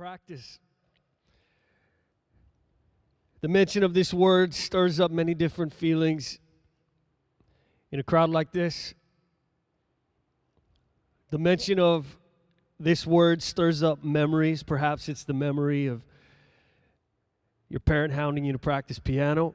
[0.00, 0.58] Practice.
[3.42, 6.38] The mention of this word stirs up many different feelings
[7.92, 8.94] in a crowd like this.
[11.28, 12.16] The mention of
[12.78, 14.62] this word stirs up memories.
[14.62, 16.02] Perhaps it's the memory of
[17.68, 19.54] your parent hounding you to practice piano.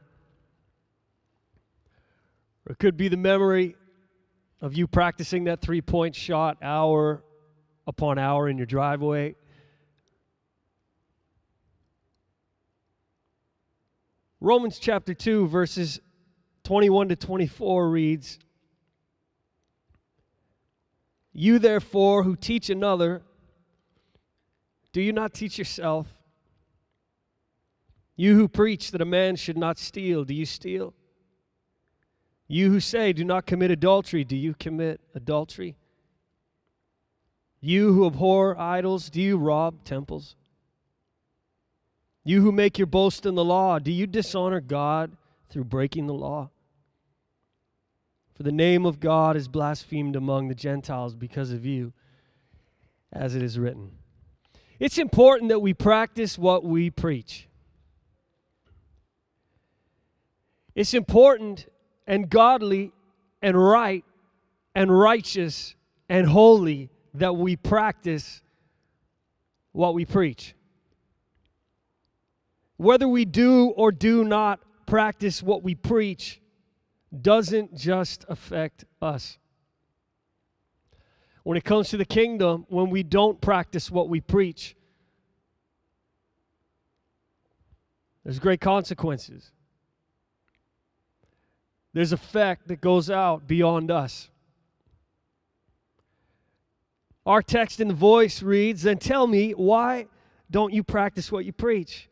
[2.67, 3.75] Or it could be the memory
[4.61, 7.23] of you practicing that three point shot hour
[7.87, 9.33] upon hour in your driveway.
[14.41, 15.99] Romans chapter 2, verses
[16.65, 18.39] 21 to 24 reads
[21.31, 23.21] You therefore who teach another,
[24.91, 26.07] do you not teach yourself?
[28.15, 30.93] You who preach that a man should not steal, do you steal?
[32.47, 35.75] You who say, do not commit adultery, do you commit adultery?
[37.59, 40.35] You who abhor idols, do you rob temples?
[42.27, 45.15] You who make your boast in the law, do you dishonor God
[45.47, 46.49] through breaking the law?
[48.33, 51.93] For the name of God is blasphemed among the Gentiles because of you,
[53.13, 53.91] as it is written.
[54.79, 57.47] It's important that we practice what we preach.
[60.73, 61.67] It's important
[62.07, 62.91] and godly
[63.41, 64.03] and right
[64.73, 65.75] and righteous
[66.09, 68.41] and holy that we practice
[69.71, 70.54] what we preach.
[72.77, 76.41] Whether we do or do not practice what we preach
[77.21, 79.37] doesn't just affect us.
[81.43, 84.75] When it comes to the kingdom, when we don't practice what we preach,
[88.23, 89.51] there's great consequences.
[91.93, 94.29] There's effect that goes out beyond us.
[97.25, 100.07] Our text in the voice reads, Then tell me, why
[100.51, 102.09] don't you practice what you preach?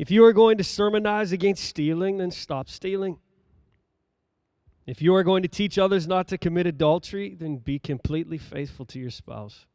[0.00, 3.18] If you are going to sermonize against stealing, then stop stealing.
[4.86, 8.86] If you are going to teach others not to commit adultery, then be completely faithful
[8.86, 9.66] to your spouse.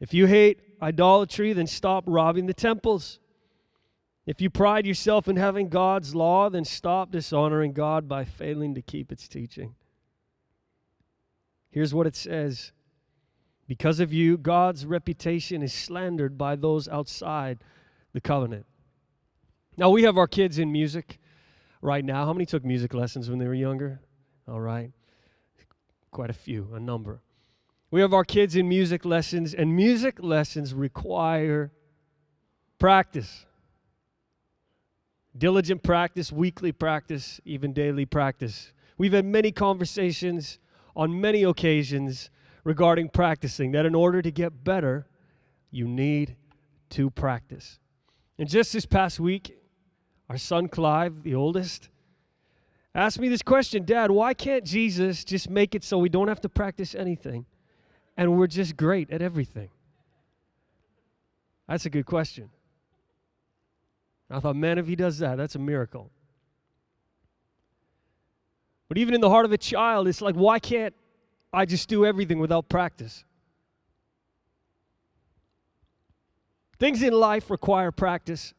[0.00, 3.20] If you hate idolatry, then stop robbing the temples.
[4.26, 8.82] If you pride yourself in having God's law, then stop dishonoring God by failing to
[8.82, 9.76] keep its teaching.
[11.70, 12.72] Here's what it says
[13.68, 17.60] Because of you, God's reputation is slandered by those outside
[18.16, 18.64] the covenant.
[19.76, 21.18] Now, we have our kids in music
[21.82, 22.24] right now.
[22.24, 24.00] How many took music lessons when they were younger?
[24.48, 24.90] All right.
[26.12, 27.20] Quite a few, a number.
[27.90, 31.72] We have our kids in music lessons, and music lessons require
[32.78, 33.44] practice
[35.36, 38.72] diligent practice, weekly practice, even daily practice.
[38.96, 40.58] We've had many conversations
[40.96, 42.30] on many occasions
[42.64, 45.06] regarding practicing that in order to get better,
[45.70, 46.36] you need
[46.88, 47.78] to practice.
[48.38, 49.58] And just this past week,
[50.28, 51.88] our son Clive, the oldest,
[52.94, 56.40] asked me this question Dad, why can't Jesus just make it so we don't have
[56.42, 57.46] to practice anything
[58.16, 59.70] and we're just great at everything?
[61.68, 62.50] That's a good question.
[64.30, 66.10] I thought, man, if he does that, that's a miracle.
[68.88, 70.94] But even in the heart of a child, it's like, why can't
[71.52, 73.24] I just do everything without practice?
[76.78, 78.54] Things in life require practice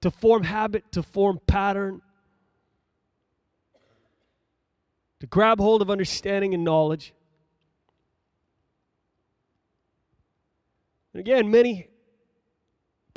[0.00, 2.00] to form habit, to form pattern,
[5.20, 7.12] to grab hold of understanding and knowledge.
[11.12, 11.88] And again, many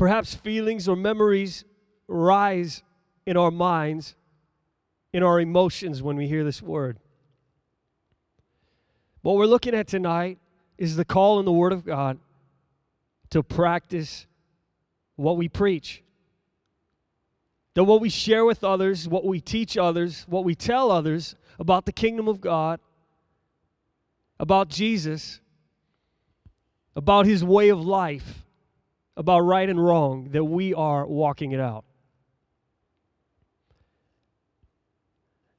[0.01, 1.63] Perhaps feelings or memories
[2.07, 2.81] rise
[3.28, 4.16] in our minds,
[5.13, 6.97] in our emotions when we hear this word.
[9.22, 10.39] What we're looking at tonight
[10.79, 12.17] is the call in the Word of God
[13.31, 14.28] to practice
[15.16, 16.03] what we preach.
[17.74, 21.86] That what we share with others, what we teach others, what we tell others about
[21.86, 22.80] the kingdom of God,
[24.40, 25.40] about Jesus,
[26.96, 28.46] about His way of life,
[29.16, 31.85] about right and wrong that we are walking it out.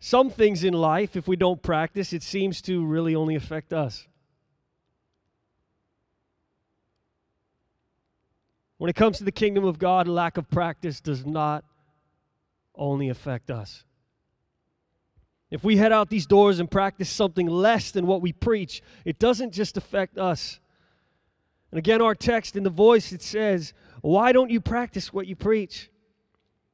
[0.00, 4.08] Some things in life, if we don't practice, it seems to really only affect us.
[8.82, 11.64] When it comes to the kingdom of God, lack of practice does not
[12.74, 13.84] only affect us.
[15.52, 19.20] If we head out these doors and practice something less than what we preach, it
[19.20, 20.58] doesn't just affect us,
[21.70, 25.36] and again, our text in the voice, it says, Why don't you practice what you
[25.36, 25.88] preach?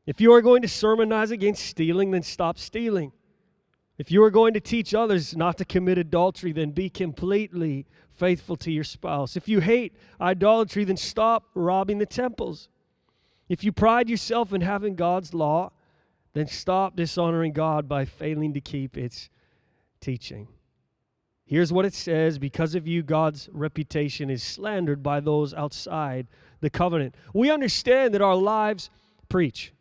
[0.07, 3.13] If you are going to sermonize against stealing, then stop stealing.
[3.99, 7.85] If you are going to teach others not to commit adultery, then be completely
[8.19, 9.37] faithful to your spouse.
[9.37, 12.69] If you hate idolatry, then stop robbing the temples.
[13.49, 15.73] If you pride yourself in having God's law,
[16.35, 19.31] then stop dishonoring God by failing to keep its
[20.01, 20.49] teaching.
[21.47, 26.27] Here's what it says Because of you, God's reputation is slandered by those outside
[26.61, 27.15] the covenant.
[27.33, 28.91] We understand that our lives
[29.29, 29.73] preach.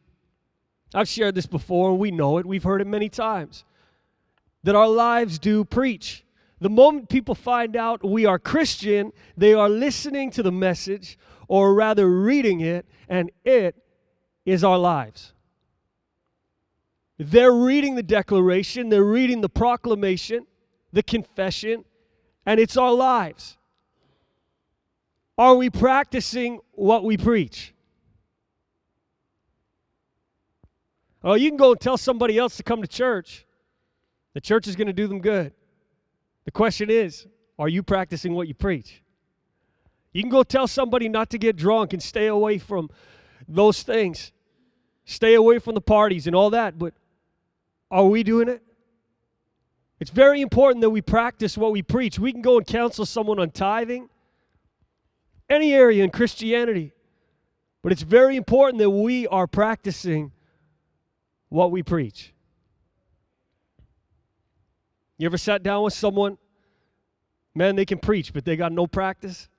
[0.94, 2.46] I've shared this before, we know it.
[2.46, 3.66] We've heard it many times
[4.64, 6.24] that our lives do preach.
[6.60, 11.18] The moment people find out we are Christian, they are listening to the message,
[11.48, 13.76] or rather reading it, and it
[14.46, 15.34] is our lives.
[17.20, 20.46] They're reading the declaration, they're reading the proclamation,
[20.92, 21.86] the confession,
[22.46, 23.58] and it's our lives.
[25.38, 27.74] Are we practicing what we preach?
[31.24, 33.46] Oh, you can go and tell somebody else to come to church.
[34.34, 35.54] The church is going to do them good.
[36.48, 37.28] The question is,
[37.60, 39.04] are you practicing what you preach?
[40.14, 42.90] You can go tell somebody not to get drunk and stay away from
[43.50, 44.32] those things,
[45.04, 46.94] stay away from the parties and all that, but
[47.92, 48.64] are we doing it?
[50.00, 52.18] It's very important that we practice what we preach.
[52.18, 54.08] We can go and counsel someone on tithing,
[55.50, 56.94] any area in Christianity,
[57.84, 60.32] but it's very important that we are practicing
[61.50, 62.32] what we preach.
[65.18, 66.38] You ever sat down with someone?
[67.56, 69.50] Man, they can preach, but they got no practice.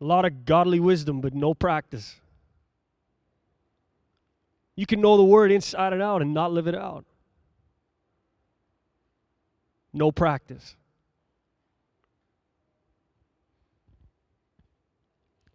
[0.00, 2.14] A lot of godly wisdom, but no practice.
[4.76, 7.04] You can know the word inside and out and not live it out.
[9.92, 10.76] No practice.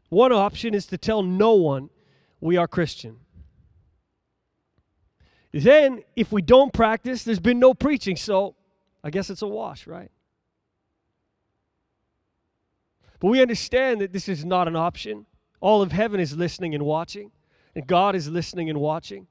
[0.09, 1.89] One option is to tell no one
[2.41, 3.22] we are Christian.
[5.53, 8.55] Then, if we don't practice, there's been no preaching, so
[9.03, 10.09] I guess it's a wash, right?
[13.19, 15.27] But we understand that this is not an option.
[15.61, 17.31] All of heaven is listening and watching,
[17.75, 19.27] and God is listening and watching.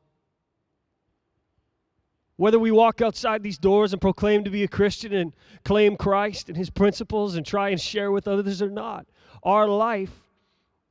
[2.36, 5.34] Whether we walk outside these doors and proclaim to be a Christian and
[5.64, 9.06] claim Christ and his principles and try and share with others or not,
[9.42, 10.22] our life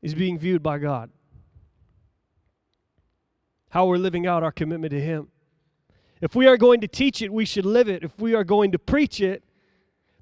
[0.01, 1.09] is being viewed by God
[3.71, 5.29] how we're living out our commitment to Him.
[6.21, 8.03] If we are going to teach it, we should live it.
[8.03, 9.43] If we are going to preach it,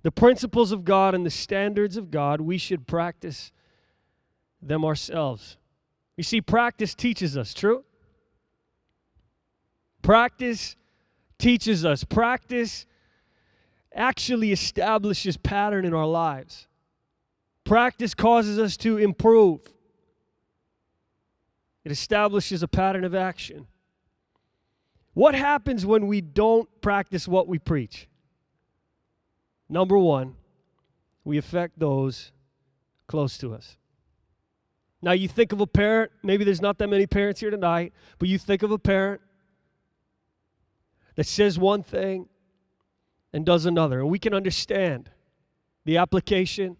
[0.01, 3.51] the principles of God and the standards of God, we should practice
[4.61, 5.57] them ourselves.
[6.15, 7.83] You see, practice teaches us, true?
[10.01, 10.75] Practice
[11.37, 12.03] teaches us.
[12.03, 12.85] Practice
[13.93, 16.67] actually establishes pattern in our lives.
[17.63, 19.61] Practice causes us to improve.
[21.89, 23.65] It establishes a pattern of action.
[25.15, 28.07] What happens when we don't practice what we preach?
[29.67, 30.35] Number one,
[31.23, 32.31] we affect those
[33.07, 33.75] close to us.
[35.01, 38.29] Now, you think of a parent, maybe there's not that many parents here tonight, but
[38.29, 39.21] you think of a parent
[41.15, 42.29] that says one thing
[43.33, 44.01] and does another.
[44.01, 45.09] And we can understand
[45.85, 46.77] the application,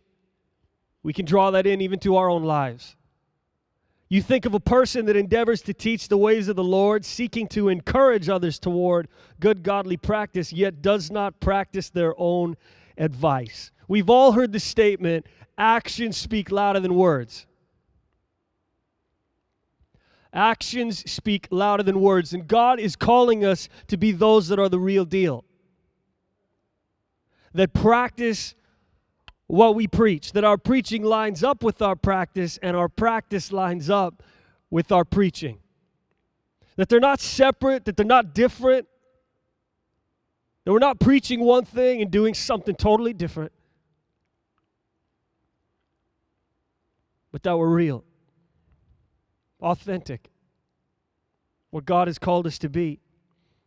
[1.02, 2.96] we can draw that in even to our own lives.
[4.12, 7.48] You think of a person that endeavors to teach the ways of the Lord, seeking
[7.50, 9.08] to encourage others toward
[9.40, 12.58] good godly practice, yet does not practice their own
[12.98, 13.72] advice.
[13.88, 15.28] We've all heard the statement
[15.60, 17.46] actions speak louder than words.
[20.34, 24.70] Actions speak louder than words, and God is calling us to be those that are
[24.70, 25.44] the real deal.
[27.54, 28.56] That practice
[29.50, 33.90] what we preach, that our preaching lines up with our practice and our practice lines
[33.90, 34.22] up
[34.70, 35.58] with our preaching.
[36.76, 38.88] That they're not separate, that they're not different,
[40.64, 43.52] that we're not preaching one thing and doing something totally different,
[47.32, 48.04] but that we're real,
[49.60, 50.30] authentic,
[51.72, 53.00] what God has called us to be.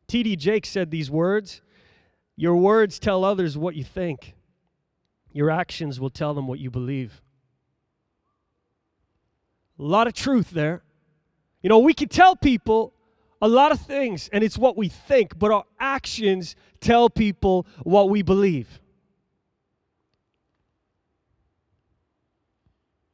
[0.06, 0.36] T.D.
[0.36, 1.60] Jakes said these words
[2.36, 4.36] Your words tell others what you think.
[5.32, 7.22] Your actions will tell them what you believe.
[9.78, 10.82] A lot of truth there.
[11.62, 12.92] You know, we can tell people
[13.40, 18.08] a lot of things, and it's what we think, but our actions tell people what
[18.08, 18.80] we believe.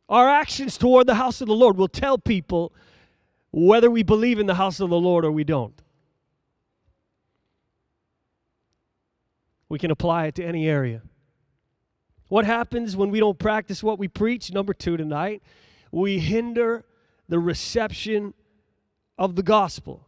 [0.09, 2.73] Our actions toward the house of the Lord will tell people
[3.51, 5.81] whether we believe in the house of the Lord or we don't.
[9.69, 11.03] We can apply it to any area.
[12.29, 14.53] What happens when we don't practice what we preach?
[14.53, 15.43] Number two tonight,
[15.91, 16.85] we hinder
[17.29, 18.35] the reception
[19.19, 20.07] of the gospel.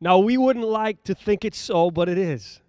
[0.00, 2.60] Now, we wouldn't like to think it's so, but it is.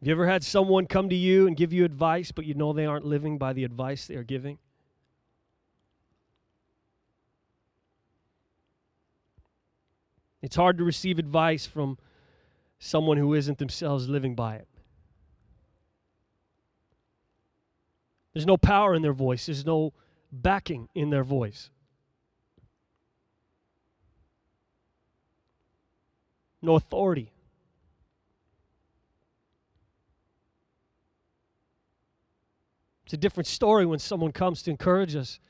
[0.00, 2.72] Have you ever had someone come to you and give you advice, but you know
[2.72, 4.58] they aren't living by the advice they are giving?
[10.42, 11.96] It's hard to receive advice from
[12.84, 14.68] someone who isn't themselves living by it.
[18.34, 19.94] There's no power in their voice, there's no
[20.30, 21.70] backing in their voice.
[26.60, 27.32] No authority.
[33.04, 35.40] It's a different story when someone comes to encourage us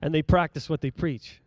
[0.00, 1.42] and they practice what they preach.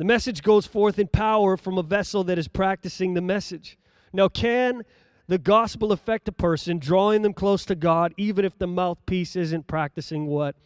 [0.00, 3.76] The message goes forth in power from a vessel that is practicing the message.
[4.14, 4.84] Now, can
[5.26, 9.66] the gospel affect a person, drawing them close to God, even if the mouthpiece isn't
[9.66, 10.56] practicing what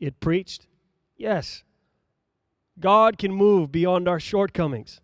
[0.00, 0.68] it preached?
[1.18, 1.64] Yes.
[2.80, 5.02] God can move beyond our shortcomings.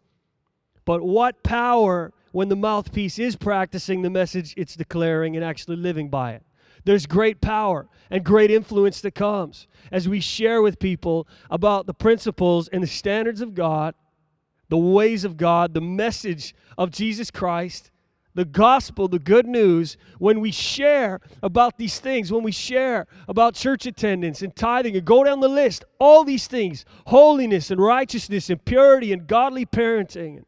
[0.87, 6.09] But what power when the mouthpiece is practicing the message it's declaring and actually living
[6.09, 6.43] by it?
[6.85, 11.95] There's great power and great influence that comes as we share with people about the
[11.95, 13.95] principles and the standards of God,
[14.69, 17.91] the ways of God, the message of Jesus Christ,
[18.35, 23.55] the gospel, the good news, when we share about these things, when we share about
[23.55, 28.51] church attendance and tithing and go down the list, all these things holiness and righteousness
[28.51, 30.43] and purity and godly parenting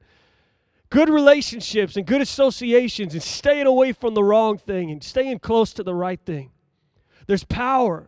[0.91, 5.73] good relationships and good associations and staying away from the wrong thing and staying close
[5.75, 6.51] to the right thing.
[7.27, 8.07] There's power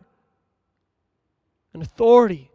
[1.73, 2.51] and authority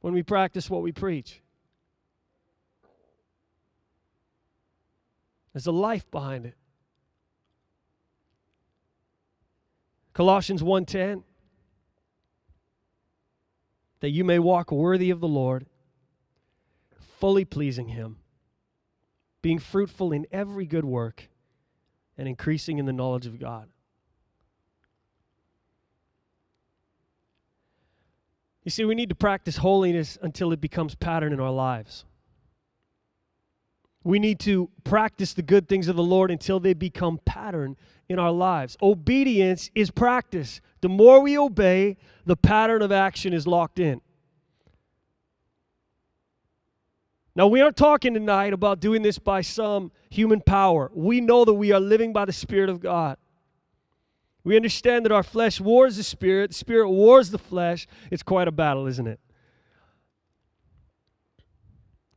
[0.00, 1.42] when we practice what we preach.
[5.52, 6.54] There's a life behind it.
[10.12, 11.24] Colossians 1:10
[14.00, 15.66] that you may walk worthy of the Lord
[17.18, 18.16] fully pleasing Him,
[19.42, 21.28] being fruitful in every good work,
[22.18, 23.68] and increasing in the knowledge of God.
[28.64, 32.04] You see, we need to practice holiness until it becomes pattern in our lives.
[34.02, 37.76] We need to practice the good things of the Lord until they become pattern
[38.08, 38.76] in our lives.
[38.82, 40.60] Obedience is practice.
[40.80, 44.00] The more we obey, the pattern of action is locked in.
[47.36, 50.90] Now, we aren't talking tonight about doing this by some human power.
[50.94, 53.18] We know that we are living by the Spirit of God.
[54.42, 57.86] We understand that our flesh wars the Spirit, the Spirit wars the flesh.
[58.10, 59.20] It's quite a battle, isn't it?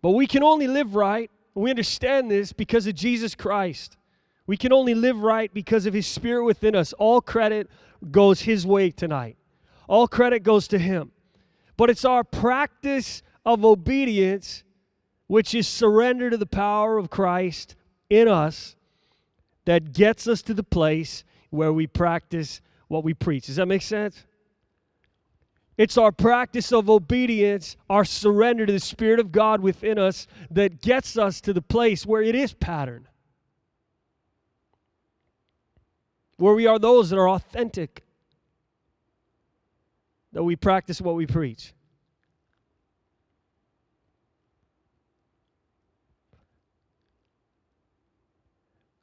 [0.01, 1.29] But we can only live right.
[1.53, 3.97] We understand this because of Jesus Christ.
[4.47, 6.93] We can only live right because of His Spirit within us.
[6.93, 7.69] All credit
[8.09, 9.35] goes His way tonight,
[9.89, 11.11] all credit goes to Him.
[11.75, 14.63] But it's our practice of obedience
[15.29, 17.75] which is surrender to the power of Christ
[18.09, 18.75] in us
[19.65, 23.45] that gets us to the place where we practice what we preach.
[23.45, 24.25] Does that make sense?
[25.77, 30.81] It's our practice of obedience, our surrender to the Spirit of God within us that
[30.81, 33.07] gets us to the place where it is pattern.
[36.38, 38.03] Where we are those that are authentic,
[40.33, 41.71] that we practice what we preach.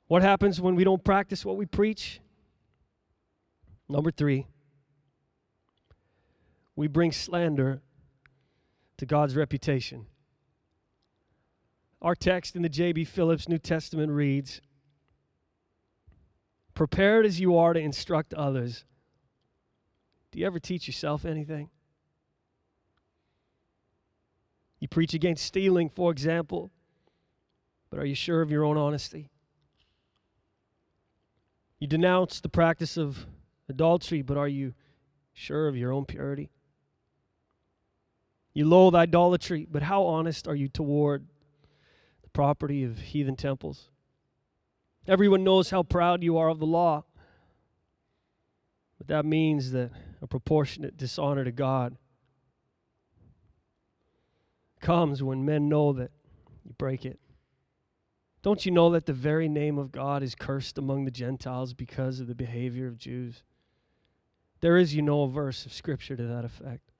[0.08, 2.20] What happens when we don't practice what we preach?
[3.88, 4.46] Number three,
[6.74, 7.80] we bring slander
[8.98, 10.06] to God's reputation.
[12.00, 13.04] Our text in the J.B.
[13.04, 14.60] Phillips New Testament reads
[16.74, 18.84] Prepared as you are to instruct others,
[20.30, 21.70] do you ever teach yourself anything?
[24.78, 26.70] You preach against stealing, for example,
[27.88, 29.30] but are you sure of your own honesty?
[31.78, 33.26] You denounce the practice of
[33.68, 34.74] adultery, but are you
[35.32, 36.50] sure of your own purity?
[38.54, 41.26] You loathe idolatry, but how honest are you toward
[42.22, 43.90] the property of heathen temples?
[45.06, 47.04] Everyone knows how proud you are of the law,
[48.96, 49.90] but that means that
[50.22, 51.96] a proportionate dishonor to God
[54.80, 56.10] comes when men know that
[56.64, 57.20] you break it.
[58.46, 62.20] Don't you know that the very name of God is cursed among the Gentiles because
[62.20, 63.42] of the behavior of Jews?
[64.60, 66.92] There is, you know, a verse of Scripture to that effect.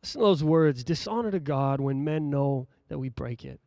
[0.00, 3.58] Listen to those words dishonor to God when men know that we break it.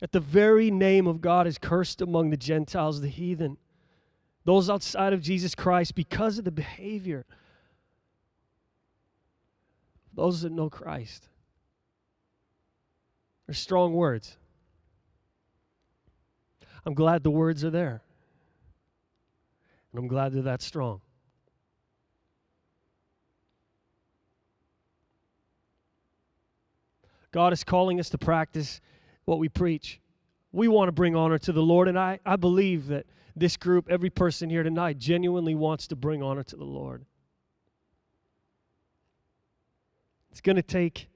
[0.00, 3.56] That the very name of God is cursed among the Gentiles, the heathen.
[4.44, 7.24] those outside of Jesus Christ because of the behavior.
[10.10, 11.28] of Those that know Christ.
[13.46, 14.36] They're strong words.
[16.84, 18.02] I'm glad the words are there.
[19.92, 21.00] And I'm glad they're that strong.
[27.32, 28.80] God is calling us to practice
[29.24, 30.00] what we preach.
[30.52, 33.88] We want to bring honor to the Lord, and I, I believe that this group,
[33.90, 37.04] every person here tonight, genuinely wants to bring honor to the Lord.
[40.30, 41.08] It's going to take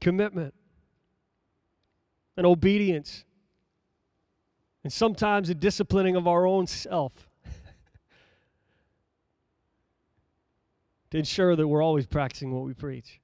[0.00, 0.54] commitment
[2.38, 3.26] and obedience,
[4.84, 7.28] and sometimes the disciplining of our own self
[11.10, 13.20] to ensure that we're always practicing what we preach.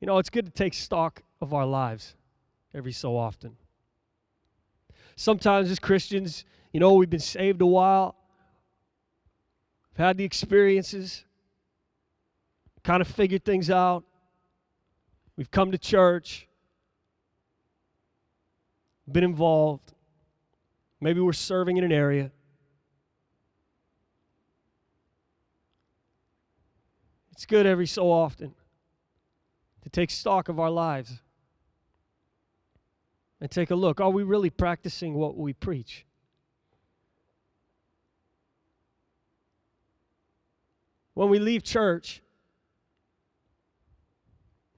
[0.00, 2.16] You know, it's good to take stock of our lives
[2.74, 3.56] every so often.
[5.14, 8.16] Sometimes, as Christians, you know, we've been saved a while,
[9.92, 11.24] we've had the experiences,
[12.82, 14.02] kind of figured things out,
[15.36, 16.48] we've come to church,
[19.10, 19.92] been involved,
[21.00, 22.30] maybe we're serving in an area.
[27.32, 28.54] It's good every so often
[29.82, 31.20] to take stock of our lives
[33.40, 34.00] and take a look.
[34.00, 36.06] Are we really practicing what we preach?
[41.14, 42.22] When we leave church,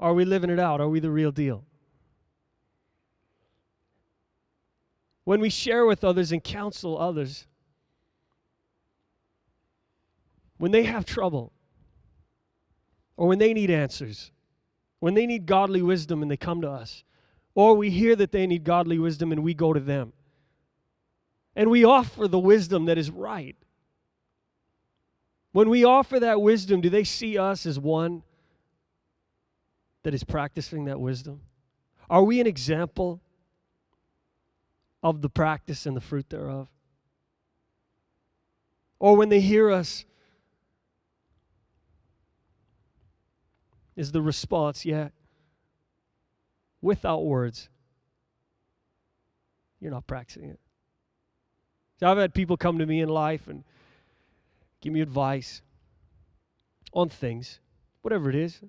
[0.05, 0.83] are we living it out?
[0.83, 1.65] Are we the real deal?
[5.25, 7.47] When we share with others and counsel others,
[10.59, 11.53] when they have trouble
[13.17, 14.31] or when they need answers,
[15.01, 17.03] when they need godly wisdom and they come to us,
[17.55, 20.13] or we hear that they need godly wisdom and we go to them.
[21.57, 23.57] And we offer the wisdom that is right.
[25.53, 28.23] When we offer that wisdom, do they see us as one
[30.05, 31.41] that is practicing that wisdom?
[32.09, 33.21] Are we an example
[35.03, 36.69] of the practice and the fruit thereof?
[38.99, 40.05] Or when they hear us
[43.97, 45.09] is the response, yeah,
[46.81, 47.69] without words.
[49.81, 50.61] You're not practicing it.
[52.01, 53.65] So I've had people come to me in life and
[54.81, 55.63] give me advice
[56.93, 57.61] on things,
[58.03, 58.61] whatever it is.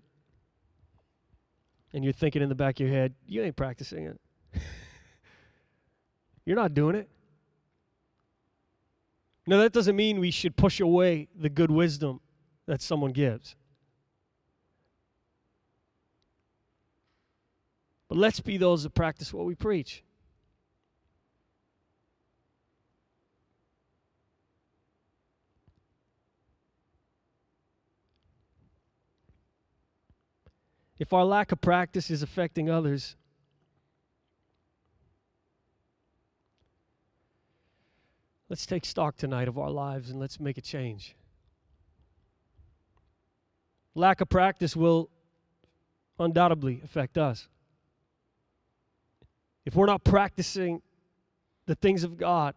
[1.96, 4.20] And you're thinking in the back of your head, you ain't practicing it.
[6.46, 7.10] you're not doing it.
[9.48, 12.20] Now, that doesn't mean we should push away the good wisdom
[12.66, 13.56] that someone gives.
[18.10, 20.04] But let's be those that practice what we preach.
[31.06, 33.16] If our lack of practice is affecting others,
[38.50, 41.16] let's take stock tonight of our lives and let's make a change.
[43.94, 45.12] Lack of practice will
[46.18, 47.50] undoubtedly affect us
[49.64, 50.82] if we're not practicing
[51.68, 52.56] the things of God,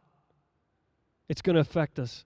[1.29, 2.25] it's going to affect us.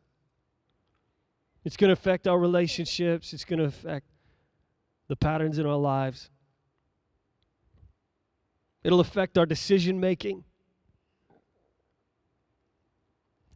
[1.65, 3.33] It's going to affect our relationships.
[3.33, 4.07] It's going to affect
[5.13, 6.31] the patterns in our lives.
[8.83, 10.43] It'll affect our decision making.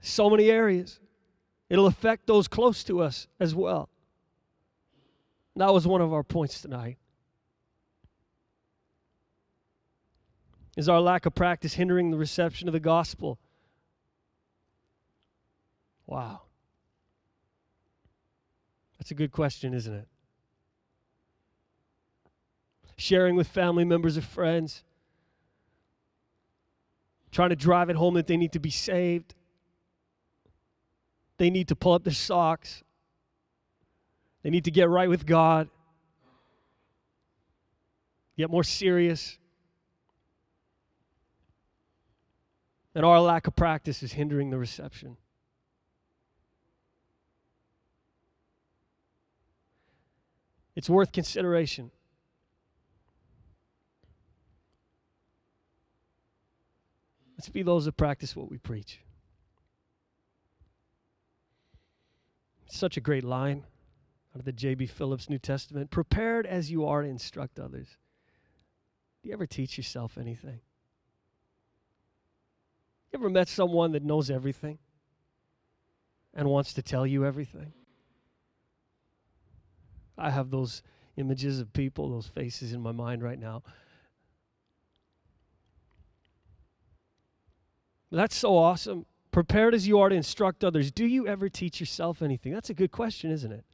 [0.02, 1.00] So many areas.
[1.70, 3.88] It'll affect those close to us as well.
[5.56, 6.98] That was one of our points tonight.
[10.76, 13.38] Is our lack of practice hindering the reception of the gospel?
[16.06, 16.42] Wow.
[18.98, 20.06] That's a good question, isn't it?
[22.96, 24.82] Sharing with family members or friends,
[27.30, 29.34] trying to drive it home that they need to be saved,
[31.36, 32.82] they need to pull up their socks,
[34.42, 35.68] they need to get right with God,
[38.38, 39.38] get more serious.
[42.96, 45.18] and our lack of practice is hindering the reception.
[50.74, 51.90] It's worth consideration.
[57.36, 59.00] Let's be those that practice what we preach.
[62.68, 63.64] such a great line
[64.34, 64.86] out of the J.B.
[64.86, 65.90] Phillips New Testament.
[65.90, 67.88] Prepared as you are to instruct others.
[69.22, 70.60] Do you ever teach yourself anything?
[73.12, 74.78] You ever met someone that knows everything
[76.34, 77.72] and wants to tell you everything?
[80.18, 80.82] I have those
[81.16, 83.62] images of people, those faces in my mind right now.
[88.10, 89.06] That's so awesome.
[89.30, 92.52] Prepared as you are to instruct others, do you ever teach yourself anything?
[92.52, 93.64] That's a good question, isn't it?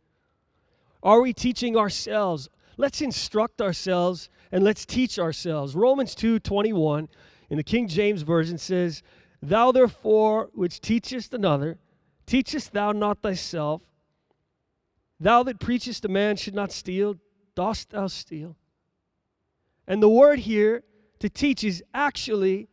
[1.03, 2.49] Are we teaching ourselves?
[2.77, 5.75] Let's instruct ourselves and let's teach ourselves.
[5.75, 7.09] Romans 2 21
[7.51, 9.03] in the King James Version says,
[9.43, 11.79] Thou therefore which teachest another,
[12.27, 13.83] teachest thou not thyself?
[15.21, 17.17] Thou that preachest a man should not steal,
[17.55, 18.57] dost thou steal?
[19.87, 20.83] And the word here
[21.19, 22.69] to teach is actually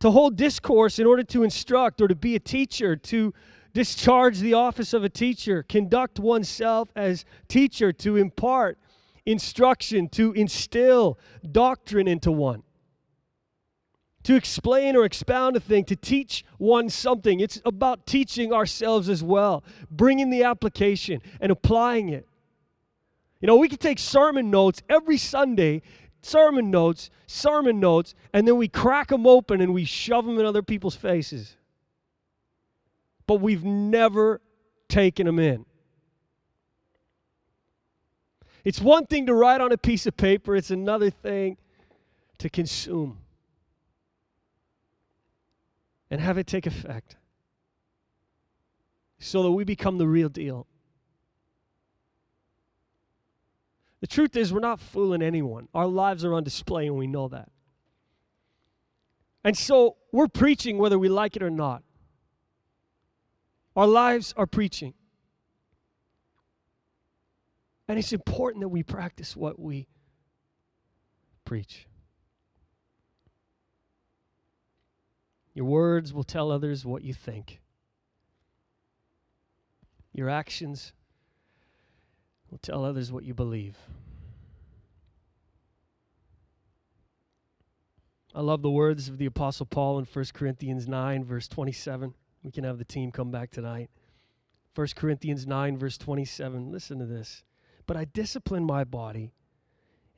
[0.00, 3.32] to hold discourse in order to instruct or to be a teacher, to
[3.72, 8.78] discharge the office of a teacher, conduct oneself as teacher, to impart
[9.26, 11.18] instruction, to instill
[11.50, 12.62] doctrine into one,
[14.22, 17.40] to explain or expound a thing, to teach one something.
[17.40, 22.26] It's about teaching ourselves as well, bringing the application and applying it.
[23.40, 25.82] You know, we can take sermon notes every Sunday,
[26.22, 30.46] sermon notes, sermon notes, and then we crack them open and we shove them in
[30.46, 31.56] other people's faces.
[33.26, 34.40] But we've never
[34.88, 35.66] taken them in.
[38.64, 41.56] It's one thing to write on a piece of paper, it's another thing
[42.38, 43.18] to consume
[46.10, 47.16] and have it take effect
[49.18, 50.66] so that we become the real deal.
[54.06, 55.66] The truth is, we're not fooling anyone.
[55.74, 57.50] Our lives are on display, and we know that.
[59.42, 61.82] And so we're preaching whether we like it or not.
[63.74, 64.94] Our lives are preaching.
[67.88, 69.88] And it's important that we practice what we
[71.44, 71.88] preach.
[75.52, 77.60] Your words will tell others what you think.
[80.12, 80.92] Your actions
[82.62, 83.76] tell others what you believe.
[88.34, 92.12] I love the words of the Apostle Paul in 1 Corinthians 9, verse 27.
[92.42, 93.88] We can have the team come back tonight.
[94.74, 96.70] 1 Corinthians 9, verse 27.
[96.70, 97.44] Listen to this.
[97.86, 99.32] But I discipline my body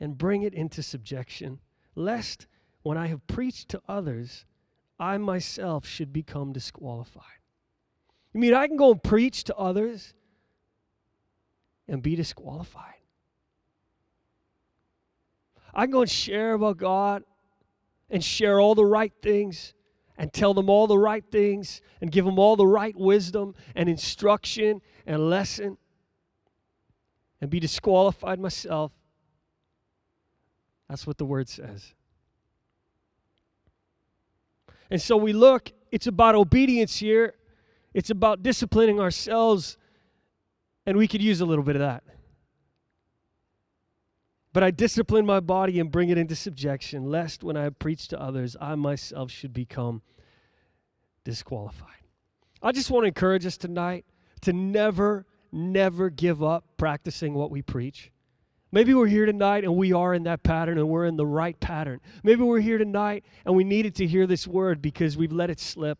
[0.00, 1.60] and bring it into subjection,
[1.94, 2.46] lest
[2.82, 4.44] when I have preached to others,
[4.98, 7.24] I myself should become disqualified.
[8.32, 10.14] You mean I can go and preach to others
[11.88, 12.94] and be disqualified.
[15.74, 17.24] I can go and share about God
[18.10, 19.74] and share all the right things
[20.16, 23.88] and tell them all the right things and give them all the right wisdom and
[23.88, 25.78] instruction and lesson
[27.40, 28.92] and be disqualified myself.
[30.88, 31.94] That's what the word says.
[34.90, 37.34] And so we look, it's about obedience here,
[37.94, 39.76] it's about disciplining ourselves
[40.88, 42.02] and we could use a little bit of that.
[44.54, 48.18] But I discipline my body and bring it into subjection, lest when I preach to
[48.18, 50.00] others, I myself should become
[51.24, 51.90] disqualified.
[52.62, 54.06] I just want to encourage us tonight
[54.40, 58.10] to never, never give up practicing what we preach.
[58.72, 61.60] Maybe we're here tonight and we are in that pattern and we're in the right
[61.60, 62.00] pattern.
[62.22, 65.60] Maybe we're here tonight and we needed to hear this word because we've let it
[65.60, 65.98] slip.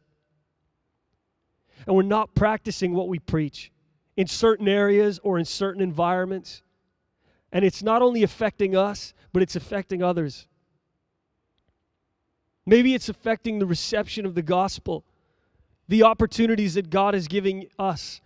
[1.87, 3.71] And we're not practicing what we preach
[4.19, 6.61] in certain areas or in certain environments.
[7.53, 10.49] And it's not only affecting us, but it's affecting others.
[12.67, 15.05] Maybe it's affecting the reception of the gospel,
[15.87, 18.21] the opportunities that God is giving us,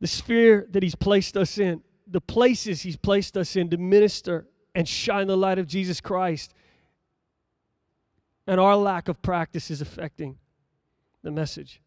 [0.00, 4.48] the sphere that He's placed us in, the places He's placed us in to minister
[4.74, 6.52] and shine the light of Jesus Christ.
[8.48, 10.36] And our lack of practice is affecting
[11.22, 11.80] the message.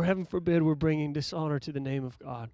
[0.00, 2.48] Or heaven forbid, we're bringing dishonor to the name of God.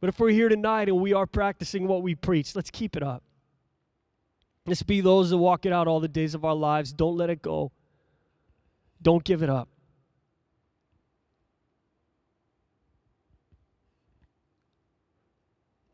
[0.00, 3.02] But if we're here tonight and we are practicing what we preach, let's keep it
[3.02, 3.22] up.
[4.66, 6.92] Let's be those that walk it out all the days of our lives.
[6.92, 7.70] Don't let it go.
[9.00, 9.68] Don't give it up.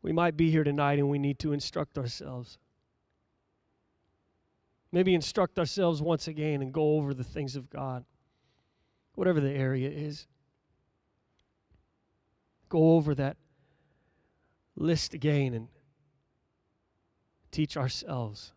[0.01, 2.57] We might be here tonight and we need to instruct ourselves.
[4.91, 8.03] Maybe instruct ourselves once again and go over the things of God
[9.17, 10.27] whatever the area is.
[12.69, 13.35] Go over that
[14.75, 15.67] list again and
[17.49, 18.53] teach ourselves.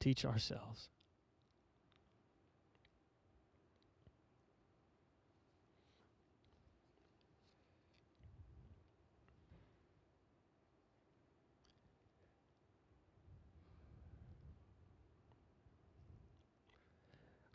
[0.00, 0.88] Teach ourselves.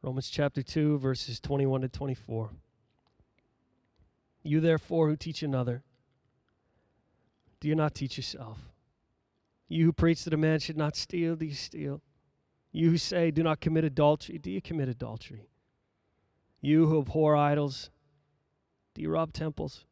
[0.01, 2.51] Romans chapter 2, verses 21 to 24.
[4.43, 5.83] You, therefore, who teach another,
[7.59, 8.57] do you not teach yourself?
[9.67, 12.01] You who preach that a man should not steal, do you steal?
[12.71, 15.49] You who say, do not commit adultery, do you commit adultery?
[16.61, 17.89] You who abhor idols,
[18.95, 19.85] do you rob temples?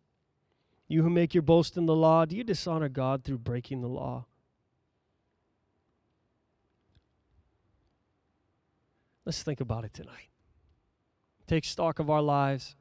[0.88, 3.90] You who make your boast in the law, do you dishonor God through breaking the
[3.90, 4.26] law?
[9.28, 10.30] Let's think about it tonight.
[11.48, 12.78] Take stock of our lives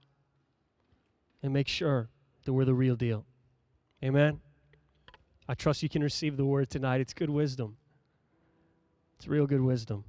[1.43, 2.09] and make sure
[2.45, 3.27] that we're the real deal.
[4.01, 4.39] Amen.
[5.49, 7.01] I trust you can receive the word tonight.
[7.01, 7.77] It's good wisdom.
[9.17, 10.05] It's real good wisdom.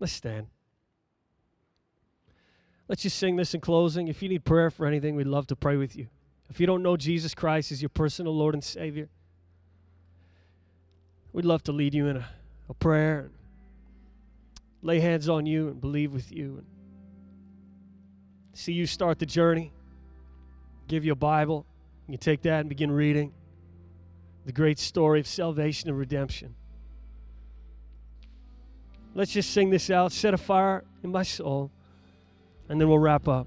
[0.00, 0.48] Let's stand.
[2.88, 4.08] Let's just sing this in closing.
[4.08, 6.08] If you need prayer for anything, we'd love to pray with you.
[6.48, 9.08] If you don't know Jesus Christ as your personal Lord and Savior,
[11.32, 12.28] we'd love to lead you in a,
[12.68, 13.30] a prayer
[14.82, 16.66] lay hands on you and believe with you and
[18.52, 19.72] see you start the journey.
[20.88, 21.66] Give you a Bible.
[22.08, 23.32] You take that and begin reading
[24.46, 26.54] the great story of salvation and redemption.
[29.14, 31.70] Let's just sing this out, set a fire in my soul,
[32.68, 33.46] and then we'll wrap up.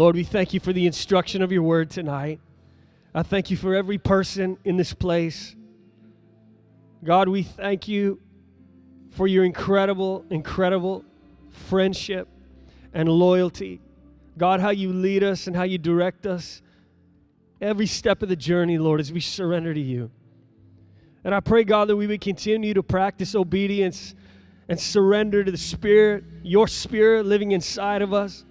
[0.00, 2.40] Lord, we thank you for the instruction of your word tonight.
[3.14, 5.54] I thank you for every person in this place.
[7.04, 8.18] God, we thank you
[9.10, 11.04] for your incredible, incredible
[11.50, 12.28] friendship
[12.94, 13.82] and loyalty.
[14.38, 16.62] God, how you lead us and how you direct us
[17.60, 20.10] every step of the journey, Lord, as we surrender to you.
[21.24, 24.14] And I pray, God, that we would continue to practice obedience
[24.66, 28.46] and surrender to the Spirit, your Spirit living inside of us.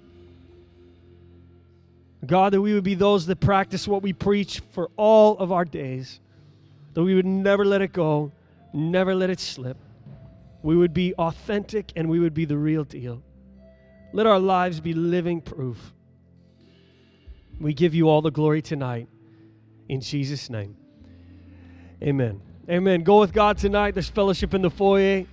[2.26, 5.66] God, that we would be those that practice what we preach for all of our
[5.66, 6.20] days,
[6.94, 8.32] that we would never let it go,
[8.74, 9.78] never let it slip.
[10.62, 13.24] We would be authentic and we would be the real deal.
[14.12, 15.94] Let our lives be living proof.
[17.60, 19.08] We give you all the glory tonight.
[19.88, 20.76] In Jesus' name.
[22.02, 22.42] Amen.
[22.70, 23.04] Amen.
[23.04, 23.94] Go with God tonight.
[23.94, 25.26] There's fellowship in the foyer.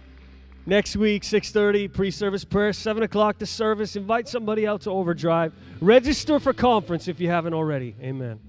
[0.68, 3.94] Next week, 6.30, pre-service prayer, 7 o'clock the service.
[3.94, 5.52] Invite somebody out to Overdrive.
[5.80, 7.94] Register for conference if you haven't already.
[8.02, 8.40] Amen.